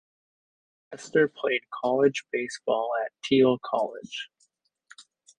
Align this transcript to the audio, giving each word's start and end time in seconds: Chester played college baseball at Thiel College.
Chester 0.91 1.27
played 1.27 1.61
college 1.71 2.23
baseball 2.33 2.89
at 3.05 3.11
Thiel 3.23 3.59
College. 3.63 4.31